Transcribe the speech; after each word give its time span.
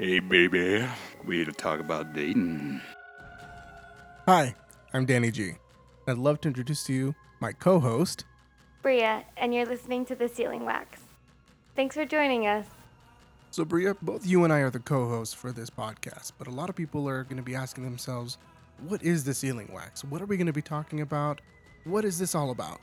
Hey, 0.00 0.18
baby. 0.18 0.88
We 1.26 1.36
here 1.36 1.44
to 1.44 1.52
talk 1.52 1.78
about 1.78 2.14
dating. 2.14 2.80
Hi, 4.24 4.54
I'm 4.94 5.04
Danny 5.04 5.30
G. 5.30 5.56
I'd 6.08 6.16
love 6.16 6.40
to 6.40 6.48
introduce 6.48 6.84
to 6.84 6.94
you 6.94 7.14
my 7.38 7.52
co 7.52 7.78
host. 7.78 8.24
Bria, 8.80 9.24
and 9.36 9.52
you're 9.52 9.66
listening 9.66 10.06
to 10.06 10.14
The 10.14 10.26
Sealing 10.26 10.64
Wax. 10.64 11.00
Thanks 11.76 11.96
for 11.96 12.06
joining 12.06 12.46
us. 12.46 12.64
So, 13.50 13.62
Bria, 13.66 13.94
both 14.00 14.26
you 14.26 14.42
and 14.44 14.54
I 14.54 14.60
are 14.60 14.70
the 14.70 14.78
co 14.78 15.06
hosts 15.06 15.34
for 15.34 15.52
this 15.52 15.68
podcast, 15.68 16.32
but 16.38 16.46
a 16.46 16.50
lot 16.50 16.70
of 16.70 16.76
people 16.76 17.06
are 17.06 17.24
going 17.24 17.36
to 17.36 17.42
be 17.42 17.54
asking 17.54 17.84
themselves, 17.84 18.38
what 18.88 19.02
is 19.02 19.24
the 19.24 19.34
sealing 19.34 19.70
wax? 19.70 20.02
What 20.02 20.22
are 20.22 20.26
we 20.26 20.38
going 20.38 20.46
to 20.46 20.52
be 20.54 20.62
talking 20.62 21.02
about? 21.02 21.42
What 21.84 22.06
is 22.06 22.18
this 22.18 22.34
all 22.34 22.52
about? 22.52 22.80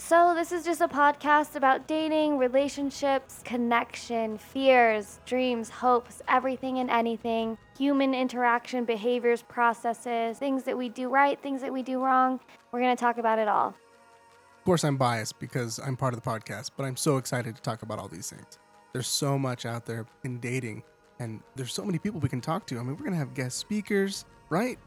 So, 0.00 0.32
this 0.34 0.50
is 0.50 0.64
just 0.64 0.80
a 0.80 0.88
podcast 0.88 1.56
about 1.56 1.86
dating, 1.86 2.38
relationships, 2.38 3.42
connection, 3.44 4.38
fears, 4.38 5.20
dreams, 5.26 5.68
hopes, 5.68 6.22
everything 6.26 6.78
and 6.78 6.90
anything, 6.90 7.58
human 7.76 8.14
interaction, 8.14 8.86
behaviors, 8.86 9.42
processes, 9.42 10.38
things 10.38 10.64
that 10.64 10.76
we 10.76 10.88
do 10.88 11.10
right, 11.10 11.40
things 11.42 11.60
that 11.60 11.70
we 11.70 11.82
do 11.82 12.02
wrong. 12.02 12.40
We're 12.72 12.80
going 12.80 12.96
to 12.96 13.00
talk 13.00 13.18
about 13.18 13.38
it 13.38 13.46
all. 13.46 13.68
Of 13.68 14.64
course, 14.64 14.84
I'm 14.84 14.96
biased 14.96 15.38
because 15.38 15.78
I'm 15.78 15.98
part 15.98 16.14
of 16.14 16.22
the 16.22 16.28
podcast, 16.28 16.70
but 16.78 16.84
I'm 16.84 16.96
so 16.96 17.18
excited 17.18 17.54
to 17.54 17.60
talk 17.60 17.82
about 17.82 17.98
all 17.98 18.08
these 18.08 18.30
things. 18.30 18.58
There's 18.94 19.06
so 19.06 19.38
much 19.38 19.66
out 19.66 19.84
there 19.84 20.06
in 20.24 20.40
dating, 20.40 20.82
and 21.18 21.42
there's 21.56 21.74
so 21.74 21.84
many 21.84 21.98
people 21.98 22.20
we 22.20 22.30
can 22.30 22.40
talk 22.40 22.66
to. 22.68 22.76
I 22.76 22.78
mean, 22.78 22.96
we're 22.96 23.04
going 23.04 23.12
to 23.12 23.18
have 23.18 23.34
guest 23.34 23.58
speakers, 23.58 24.24
right? 24.48 24.78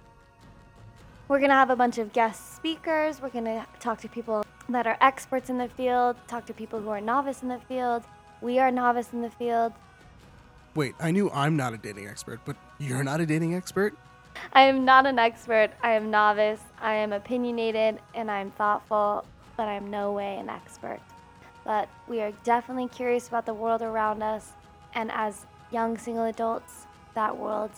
We're 1.27 1.37
going 1.37 1.51
to 1.51 1.55
have 1.55 1.69
a 1.69 1.75
bunch 1.75 1.99
of 1.99 2.11
guest 2.13 2.55
speakers. 2.55 3.21
We're 3.21 3.29
going 3.29 3.45
to 3.45 3.63
talk 3.79 4.01
to 4.01 4.09
people 4.09 4.43
that 4.69 4.87
are 4.87 4.97
experts 5.01 5.49
in 5.49 5.57
the 5.57 5.67
field, 5.67 6.15
talk 6.27 6.45
to 6.45 6.53
people 6.53 6.79
who 6.79 6.89
are 6.89 7.01
novice 7.01 7.41
in 7.41 7.49
the 7.49 7.59
field. 7.59 8.03
We 8.41 8.59
are 8.59 8.71
novice 8.71 9.13
in 9.13 9.21
the 9.21 9.29
field. 9.29 9.73
Wait, 10.75 10.95
I 10.99 11.11
knew 11.11 11.29
I'm 11.31 11.55
not 11.55 11.73
a 11.73 11.77
dating 11.77 12.07
expert, 12.07 12.39
but 12.45 12.55
you're 12.79 13.03
not 13.03 13.21
a 13.21 13.25
dating 13.25 13.55
expert? 13.55 13.95
I 14.53 14.63
am 14.63 14.85
not 14.85 15.05
an 15.05 15.19
expert. 15.19 15.71
I 15.81 15.91
am 15.91 16.09
novice. 16.09 16.61
I 16.81 16.95
am 16.95 17.13
opinionated 17.13 17.99
and 18.15 18.31
I'm 18.31 18.51
thoughtful, 18.51 19.25
but 19.55 19.67
I'm 19.67 19.89
no 19.91 20.11
way 20.11 20.37
an 20.37 20.49
expert. 20.49 20.99
But 21.63 21.87
we 22.07 22.21
are 22.21 22.31
definitely 22.43 22.87
curious 22.87 23.27
about 23.27 23.45
the 23.45 23.53
world 23.53 23.81
around 23.81 24.21
us, 24.21 24.51
and 24.95 25.11
as 25.11 25.45
young 25.71 25.97
single 25.97 26.25
adults, 26.25 26.87
that 27.13 27.37
world 27.37 27.71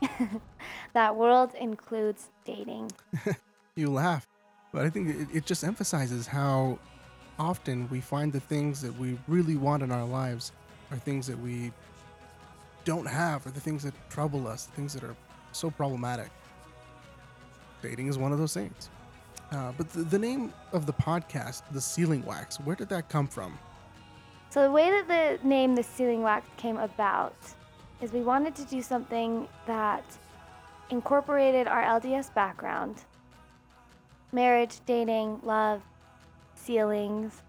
that 0.92 1.16
world 1.16 1.52
includes 1.58 2.28
dating. 2.44 2.92
you 3.74 3.90
laugh, 3.90 4.26
but 4.76 4.84
I 4.84 4.90
think 4.90 5.08
it, 5.08 5.28
it 5.32 5.46
just 5.46 5.64
emphasizes 5.64 6.26
how 6.26 6.78
often 7.38 7.88
we 7.88 8.02
find 8.02 8.30
the 8.30 8.40
things 8.40 8.82
that 8.82 8.94
we 8.98 9.18
really 9.26 9.56
want 9.56 9.82
in 9.82 9.90
our 9.90 10.04
lives 10.04 10.52
are 10.90 10.98
things 10.98 11.26
that 11.28 11.38
we 11.38 11.72
don't 12.84 13.08
have, 13.08 13.46
or 13.46 13.50
the 13.52 13.60
things 13.60 13.82
that 13.84 13.94
trouble 14.10 14.46
us, 14.46 14.66
the 14.66 14.72
things 14.72 14.92
that 14.92 15.02
are 15.02 15.16
so 15.52 15.70
problematic. 15.70 16.28
Dating 17.80 18.08
is 18.08 18.18
one 18.18 18.32
of 18.32 18.38
those 18.38 18.52
things. 18.52 18.90
Uh, 19.50 19.72
but 19.78 19.88
the, 19.94 20.02
the 20.02 20.18
name 20.18 20.52
of 20.74 20.84
the 20.84 20.92
podcast, 20.92 21.62
The 21.72 21.80
Sealing 21.80 22.22
Wax, 22.26 22.60
where 22.60 22.76
did 22.76 22.90
that 22.90 23.08
come 23.08 23.28
from? 23.28 23.58
So, 24.50 24.62
the 24.62 24.70
way 24.70 24.90
that 24.90 25.08
the 25.08 25.48
name 25.48 25.74
The 25.74 25.84
Sealing 25.84 26.20
Wax 26.20 26.46
came 26.58 26.76
about 26.76 27.34
is 28.02 28.12
we 28.12 28.20
wanted 28.20 28.54
to 28.56 28.64
do 28.66 28.82
something 28.82 29.48
that 29.66 30.04
incorporated 30.90 31.66
our 31.66 31.82
LDS 31.82 32.34
background 32.34 33.06
marriage, 34.36 34.80
dating, 34.86 35.40
love, 35.42 35.82
sealings. 36.54 37.42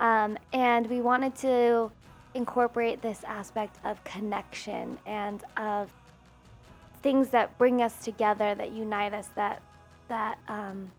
Um, 0.00 0.38
and 0.52 0.88
we 0.88 1.02
wanted 1.02 1.34
to 1.36 1.90
incorporate 2.34 3.02
this 3.02 3.22
aspect 3.24 3.78
of 3.84 4.02
connection 4.04 4.98
and 5.06 5.42
of 5.56 5.92
things 7.02 7.28
that 7.30 7.56
bring 7.58 7.82
us 7.82 8.02
together, 8.02 8.54
that 8.54 8.72
unite 8.72 9.12
us, 9.12 9.28
that 9.34 9.60
that 10.08 10.38
um, 10.48 10.90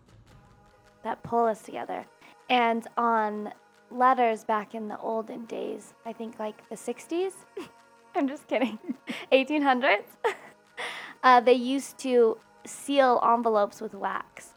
that 1.02 1.22
pull 1.22 1.46
us 1.46 1.62
together. 1.62 2.04
And 2.48 2.86
on 2.96 3.52
letters 3.90 4.44
back 4.44 4.74
in 4.74 4.88
the 4.88 4.98
olden 4.98 5.46
days, 5.46 5.94
I 6.04 6.12
think 6.12 6.38
like 6.38 6.68
the 6.68 6.76
60s. 6.76 7.32
I'm 8.14 8.28
just 8.28 8.46
kidding. 8.48 8.78
1800s. 9.32 10.04
uh, 11.22 11.40
they 11.40 11.52
used 11.52 11.98
to 11.98 12.38
seal 12.64 13.20
envelopes 13.22 13.80
with 13.80 13.94
wax. 13.94 14.54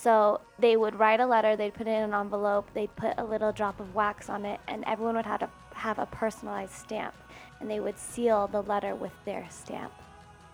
So 0.00 0.40
they 0.58 0.78
would 0.78 0.98
write 0.98 1.20
a 1.20 1.26
letter, 1.26 1.56
they'd 1.56 1.74
put 1.74 1.86
it 1.86 1.90
in 1.90 2.04
an 2.04 2.14
envelope, 2.14 2.70
they'd 2.72 2.94
put 2.96 3.12
a 3.18 3.24
little 3.24 3.52
drop 3.52 3.80
of 3.80 3.94
wax 3.94 4.30
on 4.30 4.46
it, 4.46 4.58
and 4.66 4.82
everyone 4.86 5.14
would 5.16 5.26
have 5.26 5.40
to 5.40 5.50
have 5.74 5.98
a 5.98 6.06
personalized 6.06 6.72
stamp. 6.72 7.14
And 7.60 7.70
they 7.70 7.80
would 7.80 7.98
seal 7.98 8.46
the 8.46 8.62
letter 8.62 8.94
with 8.94 9.12
their 9.26 9.46
stamp. 9.50 9.92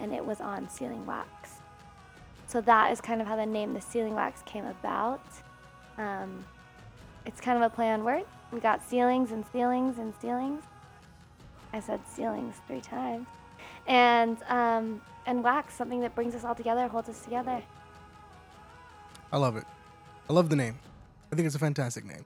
And 0.01 0.13
it 0.13 0.27
was 0.27 0.41
on 0.41 0.69
sealing 0.69 1.07
wax. 1.07 1.61
So 2.49 2.61
that 2.63 2.91
is 2.91 3.01
kind 3.01 3.21
of 3.21 3.29
how 3.29 3.37
the 3.37 3.47
name 3.47 3.73
the 3.73 3.81
sealing 3.81 4.17
wax 4.17 4.43
came 4.47 4.65
about. 4.67 5.23
Um, 5.97 6.45
it's 7.25 7.41
kind 7.41 7.57
of 7.57 7.71
a 7.71 7.73
play 7.73 7.91
on 7.91 8.03
words. 8.03 8.27
We 8.51 8.59
got 8.59 8.83
ceilings 8.89 9.31
and 9.31 9.45
ceilings 9.53 9.99
and 9.99 10.13
ceilings. 10.21 10.65
I 11.73 11.79
said 11.79 12.01
ceilings 12.09 12.57
three 12.67 12.81
times. 12.81 13.29
And 13.87 14.39
um, 14.49 15.01
and 15.25 15.45
wax, 15.45 15.75
something 15.75 16.01
that 16.01 16.17
brings 16.17 16.35
us 16.35 16.45
all 16.45 16.57
together, 16.57 16.89
holds 16.89 17.09
us 17.09 17.21
together. 17.21 17.63
I 19.33 19.39
love 19.39 19.57
it. 19.57 19.65
I 20.29 20.33
love 20.33 20.49
the 20.49 20.57
name. 20.57 20.79
I 21.33 21.37
think 21.37 21.47
it's 21.47 21.57
a 21.57 21.61
fantastic 21.61 22.05
name. 22.05 22.25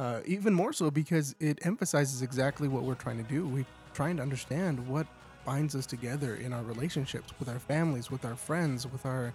Uh, 0.00 0.20
even 0.26 0.52
more 0.52 0.72
so 0.72 0.90
because 0.90 1.34
it 1.40 1.64
emphasizes 1.64 2.22
exactly 2.22 2.68
what 2.68 2.82
we're 2.82 2.94
trying 2.94 3.16
to 3.16 3.30
do. 3.30 3.46
We're 3.46 3.66
trying 3.92 4.16
to 4.16 4.22
understand 4.22 4.86
what 4.88 5.06
binds 5.44 5.74
us 5.74 5.86
together 5.86 6.36
in 6.36 6.52
our 6.52 6.62
relationships 6.62 7.32
with 7.38 7.48
our 7.48 7.58
families, 7.58 8.10
with 8.10 8.24
our 8.24 8.34
friends, 8.34 8.86
with 8.86 9.06
our 9.06 9.32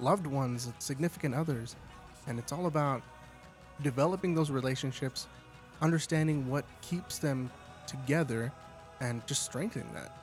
loved 0.00 0.26
ones, 0.26 0.72
significant 0.78 1.34
others. 1.34 1.76
And 2.26 2.38
it's 2.38 2.52
all 2.52 2.66
about 2.66 3.02
developing 3.82 4.34
those 4.34 4.50
relationships, 4.50 5.26
understanding 5.80 6.48
what 6.48 6.64
keeps 6.80 7.18
them 7.18 7.50
together, 7.86 8.52
and 9.00 9.26
just 9.26 9.44
strengthening 9.44 9.92
that. 9.94 10.16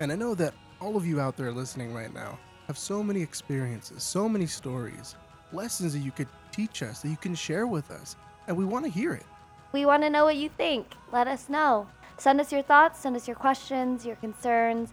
And 0.00 0.12
I 0.12 0.16
know 0.16 0.34
that 0.34 0.54
all 0.80 0.96
of 0.96 1.06
you 1.06 1.20
out 1.20 1.36
there 1.36 1.52
listening 1.52 1.92
right 1.92 2.12
now 2.12 2.38
have 2.68 2.78
so 2.78 3.02
many 3.02 3.22
experiences, 3.22 4.02
so 4.02 4.28
many 4.28 4.46
stories, 4.46 5.16
lessons 5.52 5.94
that 5.94 6.00
you 6.00 6.12
could 6.12 6.28
teach 6.52 6.82
us, 6.82 7.00
that 7.00 7.08
you 7.08 7.16
can 7.16 7.34
share 7.34 7.66
with 7.66 7.90
us, 7.90 8.14
and 8.46 8.56
we 8.56 8.64
want 8.64 8.84
to 8.84 8.90
hear 8.90 9.14
it. 9.14 9.24
We 9.72 9.86
want 9.86 10.02
to 10.02 10.10
know 10.10 10.24
what 10.24 10.36
you 10.36 10.50
think. 10.50 10.86
Let 11.10 11.26
us 11.26 11.48
know. 11.48 11.88
Send 12.18 12.40
us 12.40 12.52
your 12.52 12.62
thoughts, 12.62 13.00
send 13.00 13.16
us 13.16 13.26
your 13.26 13.36
questions, 13.36 14.04
your 14.04 14.16
concerns, 14.16 14.92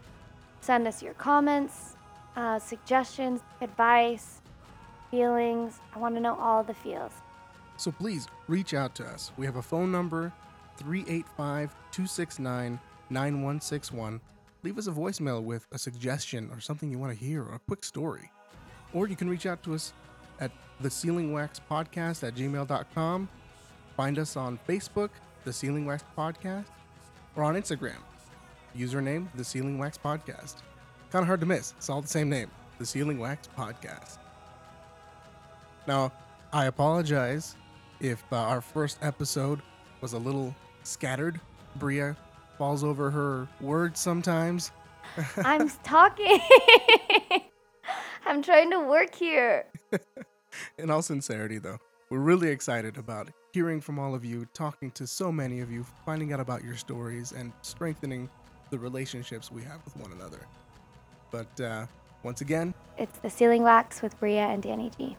send 0.61 0.87
us 0.87 1.03
your 1.03 1.13
comments, 1.15 1.97
uh, 2.37 2.59
suggestions, 2.59 3.41
advice, 3.59 4.41
feelings. 5.11 5.79
I 5.93 5.99
want 5.99 6.15
to 6.15 6.21
know 6.21 6.35
all 6.35 6.63
the 6.63 6.73
feels. 6.73 7.11
So 7.75 7.91
please 7.91 8.27
reach 8.47 8.73
out 8.73 8.95
to 8.95 9.05
us. 9.05 9.33
We 9.35 9.45
have 9.45 9.57
a 9.57 9.61
phone 9.61 9.91
number 9.91 10.31
385 10.77 11.71
269 11.91 12.79
9161. 13.09 14.21
Leave 14.65 14.79
us 14.79 14.87
a 14.87 14.91
voicemail 14.91 15.43
with 15.43 15.67
a 15.73 15.77
suggestion 15.77 16.49
or 16.51 16.59
something 16.59 16.89
you 16.89 16.97
want 16.97 17.13
to 17.13 17.23
hear 17.23 17.43
or 17.43 17.53
a 17.53 17.59
quick 17.67 17.83
story. 17.83 18.31
Or 18.93 19.07
you 19.07 19.15
can 19.15 19.29
reach 19.29 19.45
out 19.45 19.61
to 19.61 19.75
us 19.75 19.93
at 20.39 20.51
the 20.81 20.89
Sealing 20.89 21.31
Wax 21.31 21.61
Podcast 21.69 22.27
at 22.27 22.33
gmail.com. 22.33 23.29
Find 23.95 24.17
us 24.17 24.35
on 24.35 24.57
Facebook, 24.67 25.11
The 25.43 25.53
Sealing 25.53 25.85
Wax 25.85 26.03
Podcast, 26.17 26.65
or 27.35 27.43
on 27.43 27.53
Instagram. 27.53 27.99
Username, 28.75 29.27
The 29.35 29.43
Sealing 29.43 29.77
Wax 29.77 29.99
Podcast. 29.99 30.55
Kind 31.11 31.21
of 31.21 31.27
hard 31.27 31.41
to 31.41 31.45
miss. 31.45 31.75
It's 31.77 31.91
all 31.91 32.01
the 32.01 32.07
same 32.07 32.27
name, 32.27 32.49
The 32.79 32.87
Sealing 32.87 33.19
Wax 33.19 33.47
Podcast. 33.55 34.17
Now, 35.87 36.11
I 36.51 36.65
apologize 36.65 37.55
if 37.99 38.23
uh, 38.31 38.37
our 38.37 38.61
first 38.61 38.97
episode 39.03 39.61
was 40.01 40.13
a 40.13 40.17
little 40.17 40.55
scattered. 40.81 41.39
Bria 41.75 42.17
falls 42.57 42.83
over 42.83 43.09
her 43.11 43.47
words 43.61 43.99
sometimes. 43.99 44.71
I'm 45.37 45.69
talking. 45.83 46.39
I'm 48.25 48.41
trying 48.41 48.71
to 48.71 48.79
work 48.79 49.13
here. 49.15 49.65
In 50.77 50.89
all 50.89 51.01
sincerity, 51.01 51.57
though, 51.57 51.77
we're 52.09 52.19
really 52.19 52.49
excited 52.49 52.97
about 52.97 53.29
hearing 53.51 53.81
from 53.81 53.99
all 53.99 54.15
of 54.15 54.25
you, 54.25 54.47
talking 54.53 54.91
to 54.91 55.05
so 55.05 55.31
many 55.31 55.59
of 55.59 55.71
you, 55.71 55.85
finding 56.05 56.33
out 56.33 56.39
about 56.39 56.63
your 56.63 56.75
stories, 56.75 57.31
and 57.31 57.51
strengthening 57.61 58.29
the 58.71 58.79
relationships 58.79 59.51
we 59.51 59.63
have 59.63 59.83
with 59.85 59.95
one 59.97 60.11
another. 60.11 60.47
But 61.31 61.61
uh, 61.61 61.85
once 62.23 62.41
again, 62.41 62.73
it's 62.97 63.19
the 63.19 63.29
Sealing 63.29 63.63
Wax 63.63 64.01
with 64.01 64.19
Bria 64.19 64.47
and 64.47 64.63
Danny 64.63 64.91
G. 64.97 65.17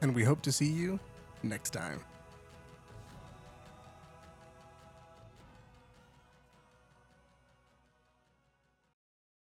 And 0.00 0.14
we 0.14 0.24
hope 0.24 0.40
to 0.42 0.52
see 0.52 0.70
you 0.70 0.98
next 1.42 1.70
time. 1.70 2.00